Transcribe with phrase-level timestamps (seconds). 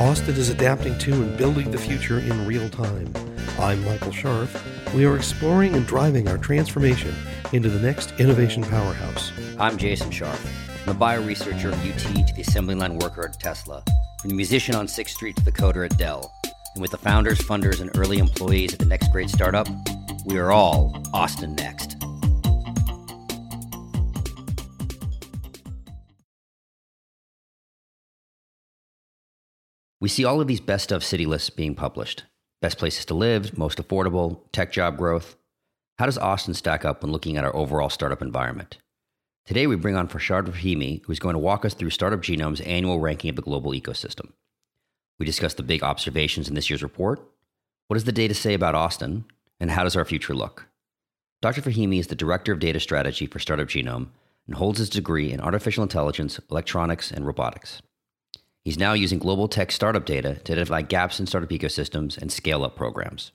[0.00, 3.12] Austin is adapting to and building the future in real time.
[3.58, 4.94] I'm Michael Scharf.
[4.94, 7.12] We are exploring and driving our transformation
[7.52, 9.32] into the next innovation powerhouse.
[9.58, 10.38] I'm Jason Scharf.
[10.84, 13.82] I'm a bio researcher at UT to the assembly line worker at Tesla,
[14.20, 16.32] from the musician on 6th Street to the coder at Dell.
[16.74, 19.66] And with the founders, funders, and early employees at the next great startup,
[20.24, 21.97] we are all Austin Next.
[30.00, 32.24] We see all of these best of city lists being published
[32.60, 35.36] best places to live, most affordable, tech job growth.
[35.98, 38.78] How does Austin stack up when looking at our overall startup environment?
[39.46, 42.60] Today, we bring on Farshad Rahimi, who is going to walk us through Startup Genome's
[42.62, 44.32] annual ranking of the global ecosystem.
[45.18, 47.20] We discuss the big observations in this year's report.
[47.86, 49.24] What does the data say about Austin?
[49.60, 50.66] And how does our future look?
[51.40, 51.62] Dr.
[51.62, 54.08] Fahimi is the Director of Data Strategy for Startup Genome
[54.46, 57.82] and holds his degree in Artificial Intelligence, Electronics, and Robotics.
[58.68, 62.64] He's now using global tech startup data to identify gaps in startup ecosystems and scale
[62.64, 63.32] up programs.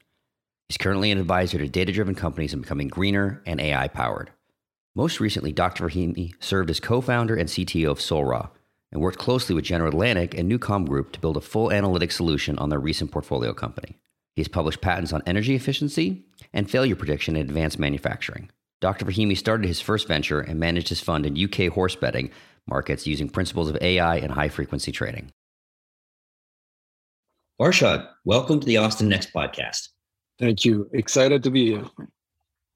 [0.70, 4.30] He's currently an advisor to data driven companies and becoming greener and AI powered.
[4.94, 5.88] Most recently, Dr.
[5.88, 8.52] Rahimi served as co founder and CTO of Solra
[8.92, 12.60] and worked closely with General Atlantic and Newcom Group to build a full analytics solution
[12.60, 13.98] on their recent portfolio company.
[14.36, 18.52] He's published patents on energy efficiency and failure prediction in advanced manufacturing.
[18.82, 19.06] Dr.
[19.06, 22.30] Fahimi started his first venture and managed his fund in UK horse betting
[22.68, 25.32] markets using principles of AI and high frequency trading.
[27.60, 29.90] Farshad, welcome to the Austin Next podcast.
[30.40, 30.90] Thank you.
[30.94, 31.86] Excited to be here.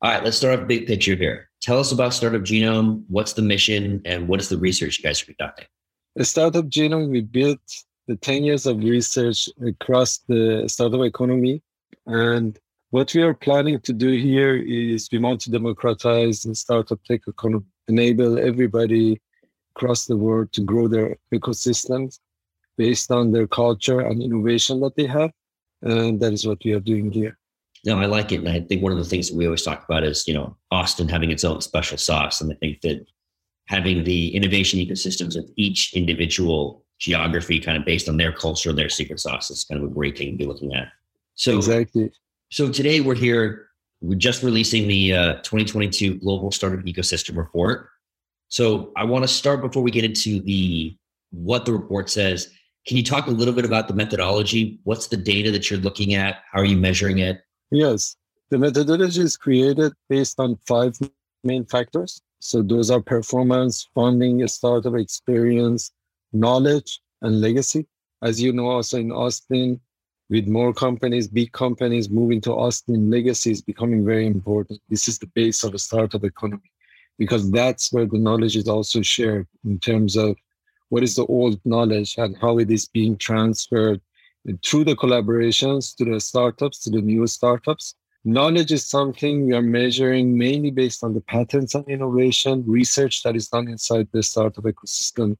[0.02, 1.50] All right, let's start off big picture here.
[1.62, 3.04] Tell us about Startup Genome.
[3.08, 5.66] What's the mission and what is the research you guys are conducting?
[6.16, 7.60] The Startup Genome, we built
[8.08, 11.62] the 10 years of research across the startup economy.
[12.06, 12.58] And
[12.92, 17.22] what we are planning to do here is we want to democratize the startup tech
[17.28, 19.20] economy, enable everybody
[19.78, 22.20] across the world to grow their ecosystems
[22.78, 25.32] based on their culture and innovation that they have.
[25.82, 27.38] And that is what we are doing here.
[27.86, 28.40] No, I like it.
[28.40, 30.58] And I think one of the things that we always talk about is, you know,
[30.72, 32.42] Austin having its own special sauce.
[32.42, 33.06] And I think that
[33.68, 38.90] having the innovation ecosystems of each individual geography kind of based on their culture, their
[38.90, 40.88] secret sauce is kind of a great thing to be looking at.
[41.36, 42.12] So exactly.
[42.50, 43.68] So today we're here,
[44.02, 47.90] we're just releasing the uh, 2022 Global Startup Ecosystem Report.
[48.50, 50.96] So I want to start before we get into the
[51.32, 52.50] what the report says.
[52.88, 54.80] Can you talk a little bit about the methodology?
[54.84, 56.38] What's the data that you're looking at?
[56.52, 57.42] How are you measuring it?
[57.70, 58.16] Yes,
[58.50, 60.98] the methodology is created based on five
[61.44, 62.22] main factors.
[62.40, 65.92] So those are performance, funding, startup experience,
[66.32, 67.88] knowledge, and legacy.
[68.22, 69.82] As you know, also in Austin,
[70.30, 74.80] with more companies, big companies moving to Austin, legacy is becoming very important.
[74.90, 76.72] This is the base of a startup economy
[77.18, 80.36] because that's where the knowledge is also shared in terms of
[80.90, 84.02] what is the old knowledge and how it is being transferred
[84.64, 87.96] through the collaborations to the startups, to the new startups.
[88.24, 93.36] Knowledge is something we are measuring mainly based on the patents and innovation research that
[93.36, 95.38] is done inside the startup ecosystem.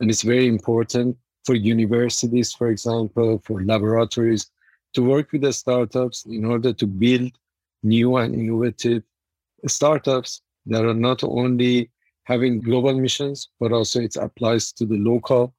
[0.00, 4.50] And it's very important for universities, for example, for laboratories
[4.94, 7.32] to work with the startups in order to build
[7.82, 9.02] new and innovative
[9.66, 11.90] startups that are not only
[12.24, 15.54] having global missions, but also it applies to the local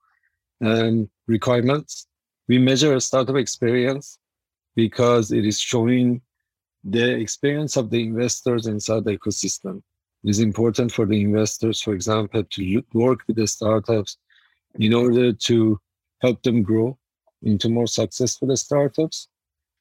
[0.64, 2.08] um, requirements.
[2.48, 4.20] We measure a startup experience
[4.76, 6.22] because it is showing
[6.84, 9.82] the experience of the investors inside the ecosystem.
[10.24, 14.18] It is important for the investors, for example, to work with the startups
[14.76, 15.80] in order to
[16.22, 16.98] help them grow
[17.42, 19.28] into more successful startups.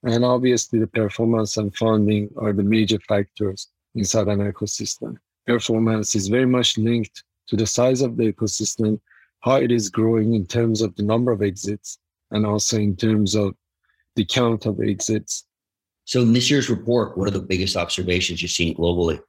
[0.04, 5.16] And obviously, the performance and funding are the major factors inside an ecosystem.
[5.46, 9.00] Performance is very much linked to the size of the ecosystem,
[9.40, 11.98] how it is growing in terms of the number of exits,
[12.30, 13.54] and also in terms of
[14.16, 15.46] the count of exits.
[16.04, 19.20] So, in this year's report, what are the biggest observations you've seen globally?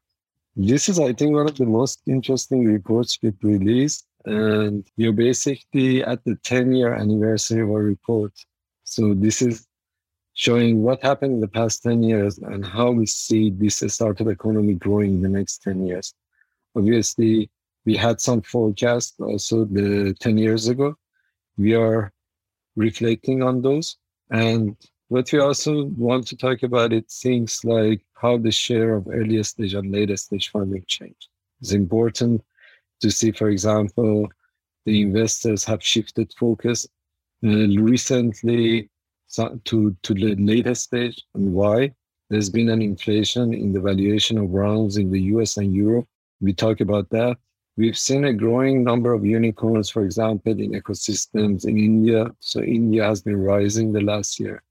[0.55, 4.05] This is, I think, one of the most interesting reports we've released.
[4.25, 8.33] And you're basically at the 10 year anniversary of our report.
[8.83, 9.67] So, this is
[10.39, 14.73] showing what happened in the past 10 years and how we see this startup economy
[14.73, 16.13] growing in the next 10 years.
[16.77, 17.49] Obviously,
[17.85, 20.95] we had some forecasts also the 10 years ago.
[21.57, 22.13] We are
[22.77, 23.97] reflecting on those.
[24.31, 24.77] And
[25.09, 29.43] what we also want to talk about it things like how the share of earlier
[29.43, 31.27] stage and later stage funding changed.
[31.59, 32.45] It's important
[33.01, 34.29] to see, for example,
[34.85, 36.87] the investors have shifted focus
[37.43, 38.89] uh, recently
[39.35, 41.93] to, to the later stage and why.
[42.29, 46.07] There's been an inflation in the valuation of rounds in the US and Europe.
[46.41, 47.37] We talk about that.
[47.75, 52.27] We've seen a growing number of unicorns, for example, in ecosystems in India.
[52.39, 54.63] So India has been rising the last year.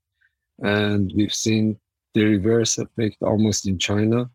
[0.59, 1.79] And we've seen
[2.13, 4.29] the reverse effect almost in China.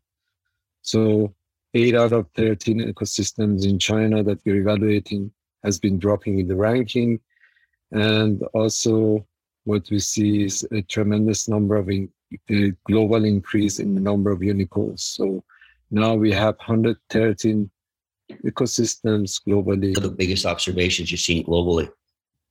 [0.83, 1.35] So
[1.75, 5.33] eight out of 13 ecosystems in China that we're evaluating
[5.63, 7.21] has been dropping in the ranking.
[7.93, 9.27] And also
[9.65, 12.09] what we see is a tremendous number of in,
[12.51, 15.03] a global increase in the number of unicorns.
[15.03, 15.43] So
[15.91, 17.71] now we have 113
[18.45, 19.95] ecosystems globally.
[20.01, 21.91] the biggest observations you're seeing globally?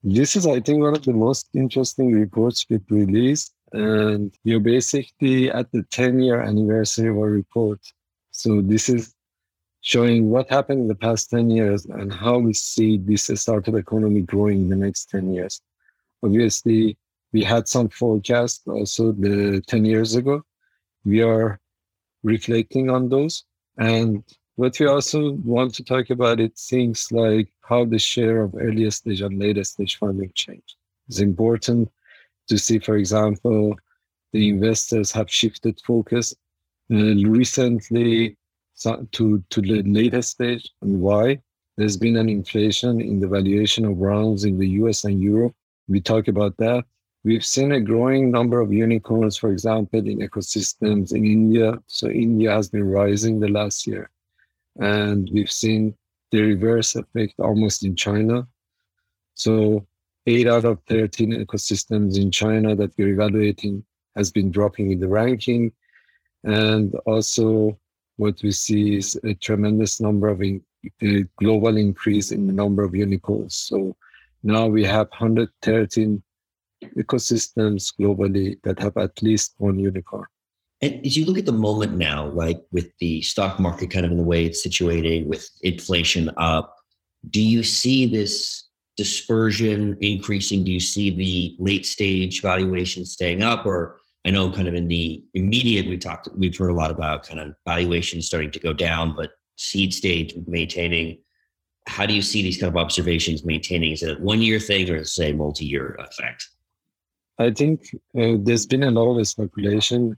[0.04, 3.54] This is, I think, one of the most interesting reports we've released.
[3.72, 7.80] And you're basically at the 10 year anniversary of our report.
[8.32, 9.14] So this is
[9.82, 14.22] showing what happened in the past 10 years and how we see this startup economy
[14.22, 15.62] growing in the next 10 years.
[16.24, 16.98] Obviously,
[17.34, 20.44] we had some forecasts also the 10 years ago.
[21.04, 21.60] We are
[22.22, 23.44] reflecting on those.
[23.78, 24.24] And
[24.56, 28.92] what we also want to talk about it things like how the share of earlier
[28.92, 30.76] stage and later stage funding changed.
[31.10, 31.92] It's important
[32.48, 33.76] to see, for example,
[34.32, 36.36] the investors have shifted focus
[36.92, 38.38] uh, recently
[39.12, 41.40] to, to the later stage and why.
[41.78, 45.56] There's been an inflation in the valuation of rounds in the US and Europe.
[45.88, 46.86] We talk about that.
[47.26, 51.80] We've seen a growing number of unicorns, for example, in ecosystems in India.
[51.88, 54.10] So India has been rising the last year.
[54.80, 55.96] And we've seen
[56.32, 58.46] the reverse effect almost in China.
[59.36, 59.88] So
[60.28, 63.86] eight out of 13 ecosystems in China that we're evaluating
[64.18, 65.72] has been dropping in the ranking.
[66.44, 67.80] And also
[68.18, 70.62] what we see is a tremendous number of in,
[71.38, 73.56] global increase in the number of unicorns.
[73.56, 73.96] So
[74.44, 76.22] now we have 113
[76.98, 80.28] ecosystems globally that have at least one unicorn.
[80.82, 84.12] And as you look at the moment now, like with the stock market kind of
[84.12, 86.76] in the way it's situated, with inflation up,
[87.30, 90.64] do you see this dispersion increasing?
[90.64, 93.66] Do you see the late stage valuation staying up?
[93.66, 97.28] Or I know kind of in the immediate, we talked, we've heard a lot about
[97.28, 101.20] kind of valuations starting to go down, but seed stage maintaining.
[101.88, 103.92] How do you see these kind of observations maintaining?
[103.92, 106.50] Is it a one year thing or say multi year effect?
[107.40, 110.16] I think uh, there's been a lot of speculation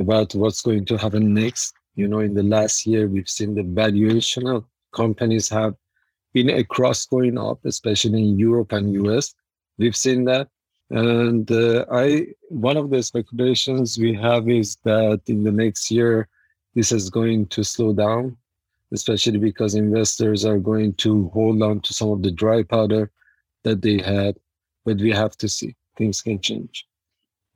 [0.00, 1.74] about what's going to happen next.
[1.94, 5.74] You know, in the last year, we've seen the valuation of companies have
[6.32, 9.34] been across going up, especially in Europe and US.
[9.78, 10.48] We've seen that.
[10.90, 16.28] And uh, I, one of the speculations we have is that in the next year,
[16.74, 18.36] this is going to slow down,
[18.92, 23.12] especially because investors are going to hold on to some of the dry powder
[23.62, 24.36] that they had.
[24.84, 26.86] But we have to see things can change.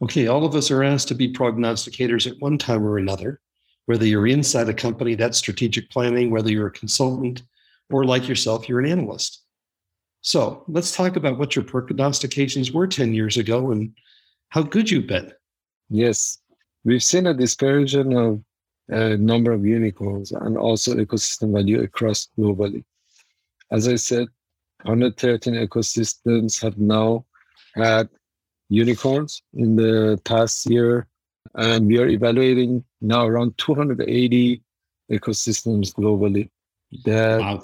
[0.03, 3.41] Okay, all of us are asked to be prognosticators at one time or another,
[3.87, 7.43] whether you're inside a company, that's strategic planning, whether you're a consultant,
[7.91, 9.43] or like yourself, you're an analyst.
[10.21, 13.93] So let's talk about what your prognostications were 10 years ago and
[14.51, 15.33] how good you've been.
[15.89, 16.39] Yes,
[16.85, 18.43] we've seen a dispersion of
[18.89, 22.85] a number of unicorns and also ecosystem value across globally.
[23.71, 24.29] As I said,
[24.83, 27.25] 113 ecosystems have now
[27.75, 28.09] had
[28.69, 31.07] unicorns in the past year.
[31.55, 34.63] And we are evaluating now around 280
[35.11, 36.49] ecosystems globally
[37.05, 37.63] that wow.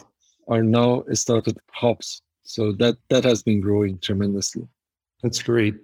[0.49, 2.23] are now started hubs.
[2.43, 4.67] So that that has been growing tremendously.
[5.23, 5.77] That's great.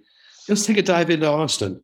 [0.49, 1.83] Let's take a dive into Austin.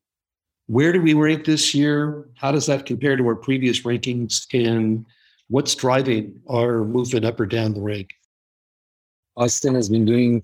[0.68, 2.30] Where do we rank this year?
[2.36, 4.46] How does that compare to our previous rankings?
[4.54, 5.06] And
[5.50, 8.10] what's driving our movement up or down the rank?
[9.36, 10.44] Austin has been doing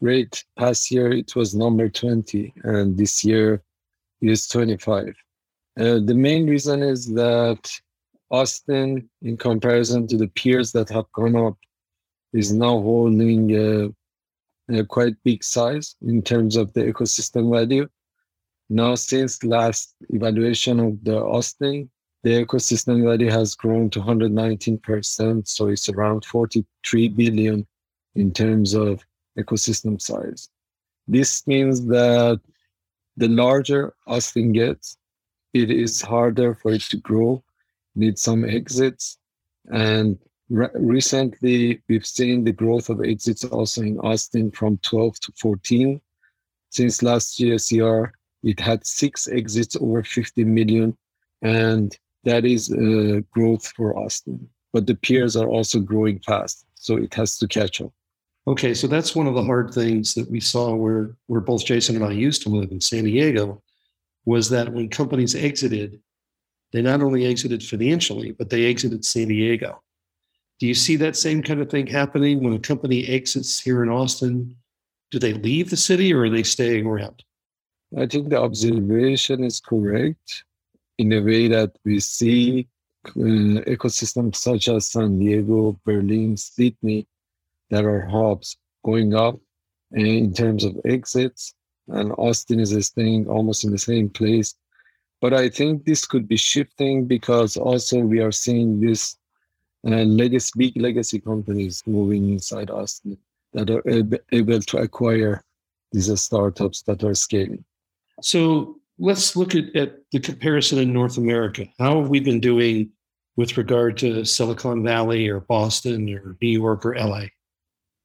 [0.00, 3.62] rate past year it was number 20 and this year
[4.20, 7.70] is 25 uh, the main reason is that
[8.30, 11.56] austin in comparison to the peers that have gone up
[12.36, 13.88] is now holding a,
[14.68, 17.88] a quite big size in terms of the ecosystem value.
[18.68, 21.88] Now since last evaluation of the austin
[22.24, 27.66] the ecosystem value has grown to 119% so it's around 43 billion
[28.16, 29.04] in terms of
[29.38, 30.48] ecosystem size.
[31.08, 32.40] This means that
[33.16, 34.98] the larger Austin gets,
[35.54, 37.42] it is harder for it to grow,
[37.94, 39.18] need some exits.
[39.72, 40.18] And
[40.50, 46.00] re- recently, we've seen the growth of exits also in Austin from 12 to 14.
[46.70, 48.12] Since last year,
[48.42, 50.96] it had six exits over 50 million,
[51.42, 54.48] and that is uh, growth for Austin.
[54.72, 57.92] But the peers are also growing fast, so it has to catch up.
[58.48, 61.96] Okay, so that's one of the hard things that we saw where where both Jason
[61.96, 63.60] and I used to live in San Diego
[64.24, 66.00] was that when companies exited,
[66.72, 69.82] they not only exited financially, but they exited San Diego.
[70.58, 73.88] Do you see that same kind of thing happening when a company exits here in
[73.88, 74.56] Austin?
[75.10, 77.22] Do they leave the city or are they staying around?
[77.96, 80.44] I think the observation is correct
[80.98, 82.68] in a way that we see
[83.06, 87.06] uh, ecosystems such as San Diego, Berlin, Sydney
[87.70, 89.38] that are hubs going up
[89.92, 91.54] in terms of exits,
[91.88, 94.54] and Austin is staying almost in the same place.
[95.20, 99.16] But I think this could be shifting because also we are seeing this
[99.86, 103.16] uh, legacy, big legacy companies moving inside Austin
[103.52, 103.82] that are
[104.32, 105.42] able to acquire
[105.92, 107.64] these startups that are scaling.
[108.20, 111.66] So let's look at, at the comparison in North America.
[111.78, 112.90] How have we been doing
[113.36, 117.26] with regard to Silicon Valley or Boston or New York or LA?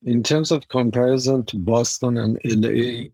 [0.03, 3.09] In terms of comparison to Boston and LA,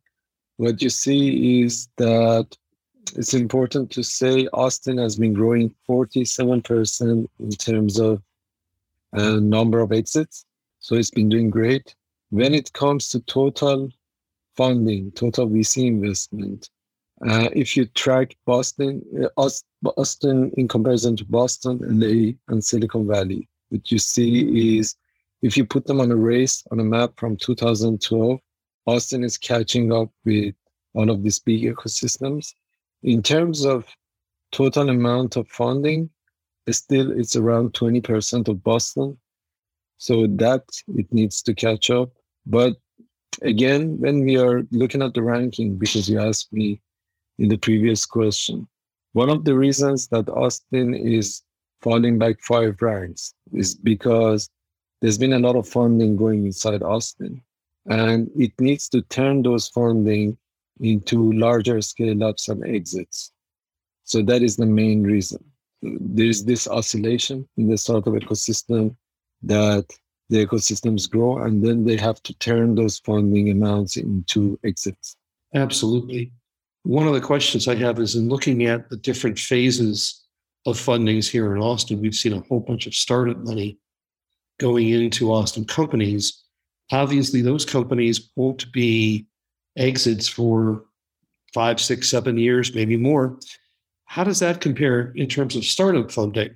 [0.56, 2.58] what you see is that
[3.15, 8.22] it's important to say Austin has been growing 47% in terms of
[9.13, 10.46] uh, number of exits.
[10.79, 11.94] So it's been doing great.
[12.29, 13.89] When it comes to total
[14.56, 16.70] funding, total VC investment,
[17.27, 19.01] uh, if you track Boston,
[19.38, 19.50] uh,
[19.82, 24.96] Boston in comparison to Boston, LA, and Silicon Valley, what you see is
[25.41, 28.39] if you put them on a race on a map from 2012,
[28.86, 30.56] Austin is catching up with
[30.94, 32.53] one of these big ecosystems.
[33.03, 33.86] In terms of
[34.51, 36.10] total amount of funding,
[36.72, 39.17] still it's around 20% of Boston.
[40.00, 40.63] So that
[40.96, 42.12] it needs to catch up.
[42.46, 42.75] But
[43.41, 46.82] again, when we are looking at the ranking, because you asked me
[47.39, 48.67] in the previous question.
[49.13, 51.41] One of the reasons that Austin is
[51.82, 54.50] falling back five ranks is because
[55.01, 57.42] there's been a lot of funding going inside Austin,
[57.86, 60.38] and it needs to turn those funding
[60.80, 63.32] into larger scale ups and exits.
[64.04, 65.44] So that is the main reason.
[65.82, 68.96] There's this oscillation in the startup ecosystem
[69.44, 69.86] that
[70.30, 75.16] the ecosystems grow and then they have to turn those funding amounts into exits.
[75.54, 76.32] Absolutely.
[76.84, 80.25] One of the questions I have is in looking at the different phases
[80.66, 83.77] of fundings here in Austin, we've seen a whole bunch of startup money
[84.60, 86.44] going into Austin companies.
[86.92, 89.26] Obviously, those companies won't be
[89.76, 90.84] exits for
[91.54, 93.38] five, six, seven years, maybe more.
[94.06, 96.56] How does that compare in terms of startup funding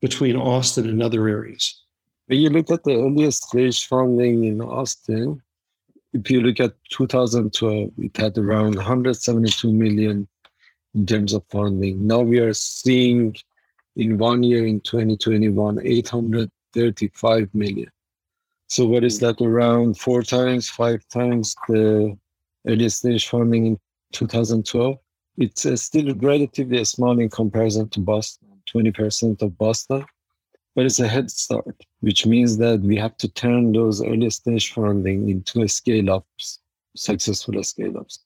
[0.00, 1.82] between Austin and other areas?
[2.26, 5.42] When you look at the earliest stage funding in Austin,
[6.12, 10.28] if you look at 2012, it had around 172 million
[10.94, 12.06] in terms of funding.
[12.06, 13.36] Now we are seeing
[13.96, 15.78] in one year in 2021,
[16.76, 17.90] 835 million.
[18.68, 22.16] So what is that around four times, five times the
[22.66, 23.80] early stage funding in
[24.12, 24.96] 2012?
[25.38, 30.04] It's uh, still relatively small in comparison to Boston, 20% of Boston
[30.74, 34.72] but it's a head start, which means that we have to turn those early stage
[34.72, 36.60] funding into a scale ups,
[36.96, 38.20] successful scale ups.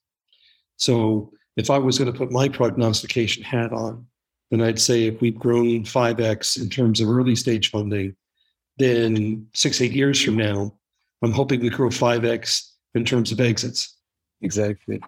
[0.77, 4.07] So if I was going to put my prognostication hat on,
[4.51, 8.15] then I'd say if we've grown 5x in terms of early stage funding,
[8.79, 10.75] then six, eight years from now,
[11.23, 13.97] I'm hoping we grow 5x in terms of exits.
[14.43, 15.01] Exactly.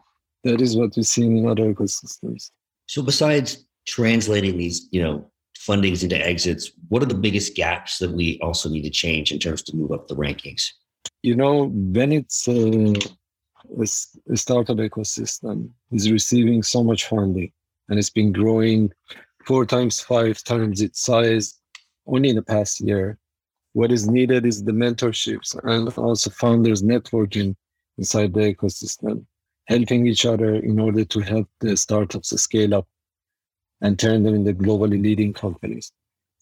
[0.45, 2.51] That is what we see in other ecosystems.
[2.87, 8.13] So besides translating these, you know, fundings into exits, what are the biggest gaps that
[8.13, 10.71] we also need to change in terms to move up the rankings?
[11.23, 12.95] You know, when it's uh,
[13.79, 13.87] a,
[14.33, 17.53] a startup ecosystem is receiving so much funding
[17.89, 18.93] and it's been growing
[19.45, 21.59] four times, five times its size
[22.07, 23.19] only in the past year.
[23.76, 27.54] What is needed is the mentorships and also founders networking
[27.99, 29.26] inside the ecosystem,
[29.66, 32.88] helping each other in order to help the startups scale up
[33.83, 35.92] and turn them into globally leading companies.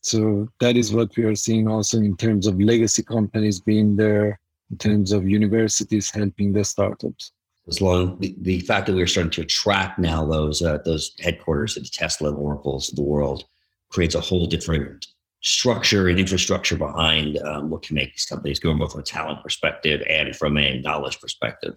[0.01, 4.39] So that is what we are seeing also in terms of legacy companies being there,
[4.71, 7.33] in terms of universities helping the startups.
[7.67, 11.75] As long the, the fact that we're starting to attract now those uh, those headquarters,
[11.75, 13.45] the Tesla and Oracles of the world,
[13.89, 15.09] creates a whole different
[15.45, 19.43] structure and infrastructure behind um, what can make these companies go both from a talent
[19.43, 21.75] perspective and from a knowledge perspective.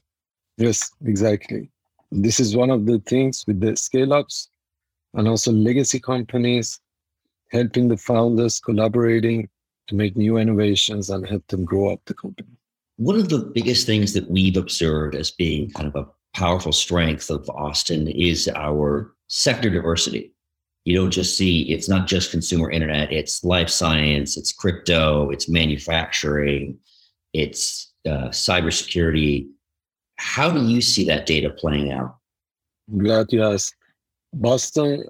[0.57, 1.69] Yes, exactly.
[2.09, 4.47] This is one of the things with the scale ups
[5.13, 6.79] and also legacy companies,
[7.51, 9.49] helping the founders collaborating
[9.87, 12.49] to make new innovations and help them grow up the company.
[12.95, 17.29] One of the biggest things that we've observed as being kind of a powerful strength
[17.29, 20.31] of Austin is our sector diversity.
[20.87, 25.49] You don't just see it's not just consumer internet, it's life science, it's crypto, it's
[25.49, 26.77] manufacturing,
[27.33, 29.49] it's uh, cybersecurity.
[30.15, 32.15] How do you see that data playing out?
[32.97, 33.75] Glad you asked.
[34.31, 35.03] Boston,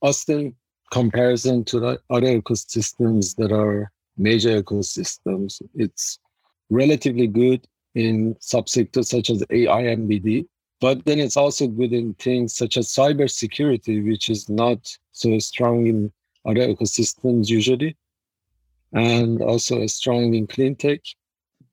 [0.00, 0.54] Austin,
[0.92, 6.20] comparison to the other ecosystems that are major ecosystems, it's
[6.70, 10.46] relatively good in subsectors such as AI and BD.
[10.80, 15.86] But then it's also good in things such as cybersecurity, which is not so strong
[15.86, 16.12] in
[16.44, 17.96] other ecosystems usually,
[18.92, 21.00] and also strong in clean tech.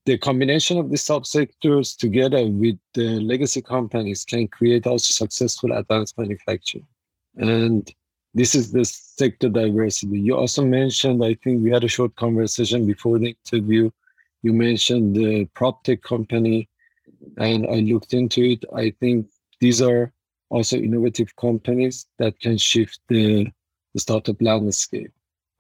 [0.05, 6.17] The combination of these subsectors together with the legacy companies can create also successful advanced
[6.17, 6.88] manufacturing.
[7.36, 7.93] And
[8.34, 10.20] this is the sector diversity.
[10.20, 13.91] You also mentioned, I think we had a short conversation before the interview.
[14.41, 16.70] You mentioned the prop tech company
[17.38, 18.66] and I looked into it.
[18.75, 19.28] I think
[19.60, 20.12] these are
[20.50, 23.48] also innovative companies that can shift the,
[23.94, 25.12] the startup landscape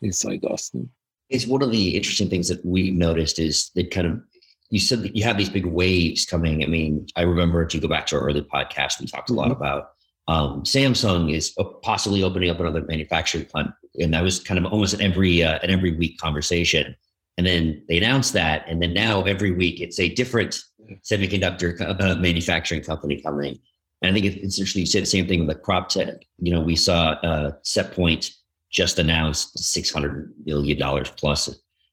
[0.01, 0.89] inside Austin.
[1.29, 4.21] It's one of the interesting things that we noticed is that kind of
[4.69, 6.63] you said that you have these big waves coming.
[6.63, 9.33] I mean, I remember if you go back to our early podcast, we talked a
[9.33, 9.61] lot mm-hmm.
[9.61, 9.91] about
[10.27, 14.93] um, Samsung is possibly opening up another manufacturing plant, and that was kind of almost
[14.93, 16.95] an every uh, an every week conversation.
[17.37, 20.61] And then they announced that, and then now every week it's a different
[21.03, 23.59] semiconductor uh, manufacturing company coming.
[24.01, 24.81] And I think it's interesting.
[24.81, 26.15] You said the same thing with the prop tech.
[26.39, 28.31] You know, we saw uh, SetPoint
[28.71, 31.49] just announced six hundred million dollars plus.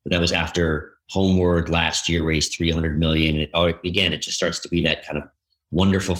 [0.07, 3.41] That was after Homeward last year raised three hundred million.
[3.41, 5.25] And, oh, again, it just starts to be that kind of
[5.71, 6.15] wonderful